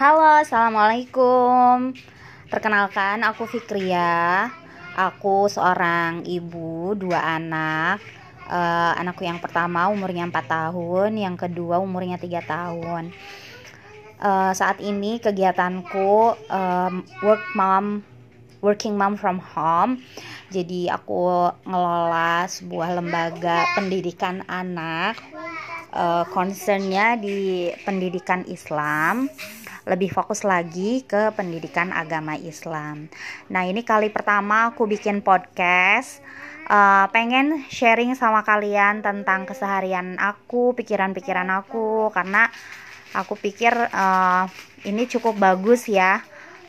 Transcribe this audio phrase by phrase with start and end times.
[0.00, 1.92] Halo, assalamualaikum.
[2.48, 4.48] Perkenalkan, aku Fikria.
[4.96, 8.00] Aku seorang ibu, dua anak.
[8.48, 13.12] Uh, anakku yang pertama umurnya 4 tahun, yang kedua umurnya tiga tahun.
[14.16, 18.00] Uh, saat ini kegiatanku um, work mom,
[18.64, 20.00] working mom from home.
[20.48, 25.20] Jadi aku ngelola sebuah lembaga pendidikan anak.
[25.92, 29.28] Uh, concernnya di pendidikan Islam
[29.88, 33.08] lebih fokus lagi ke pendidikan agama Islam.
[33.48, 36.20] Nah, ini kali pertama aku bikin podcast.
[36.70, 42.46] Uh, pengen sharing sama kalian tentang keseharian aku, pikiran-pikiran aku, karena
[43.10, 44.46] aku pikir uh,
[44.86, 46.22] ini cukup bagus ya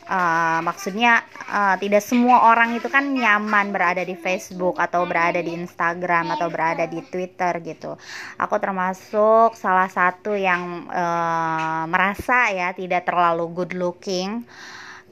[0.08, 5.54] uh, maksudnya uh, tidak semua orang itu kan nyaman berada di Facebook atau berada di
[5.54, 7.94] Instagram atau berada di Twitter gitu.
[8.38, 14.42] Aku termasuk salah satu yang uh, merasa ya tidak terlalu good looking.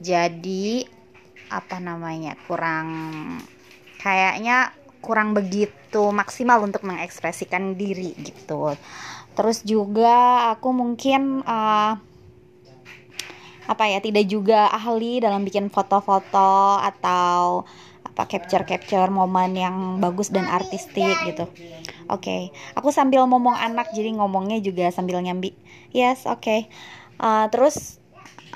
[0.01, 0.83] Jadi
[1.51, 2.87] apa namanya kurang
[3.99, 4.71] kayaknya
[5.03, 8.73] kurang begitu maksimal untuk mengekspresikan diri gitu.
[9.31, 12.10] Terus juga aku mungkin uh,
[13.69, 17.65] apa ya tidak juga ahli dalam bikin foto-foto atau
[18.01, 21.47] apa capture capture momen yang bagus dan artistik gitu.
[22.11, 22.41] Oke, okay.
[22.75, 25.55] aku sambil ngomong anak jadi ngomongnya juga sambil nyambi.
[25.95, 26.43] Yes, oke.
[26.43, 26.59] Okay.
[27.21, 28.01] Uh, terus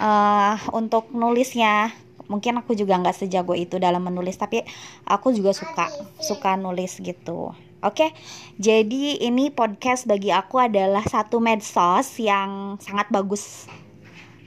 [0.01, 1.93] uh, untuk nulisnya
[2.25, 4.65] mungkin aku juga nggak sejago itu dalam menulis tapi
[5.05, 5.87] aku juga suka
[6.19, 7.53] suka nulis gitu.
[7.85, 8.09] Oke, okay?
[8.57, 13.69] jadi ini podcast bagi aku adalah satu medsos yang sangat bagus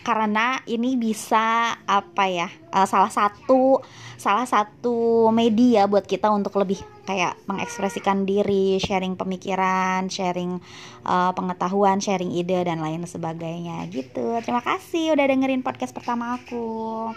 [0.09, 3.85] karena ini bisa apa ya uh, salah satu
[4.17, 10.61] salah satu media buat kita untuk lebih kayak mengekspresikan diri, sharing pemikiran, sharing
[11.05, 14.41] uh, pengetahuan, sharing ide dan lain sebagainya gitu.
[14.41, 17.13] Terima kasih udah dengerin podcast pertama aku.